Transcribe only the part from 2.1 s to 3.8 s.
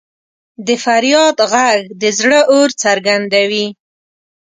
زړه اور څرګندوي.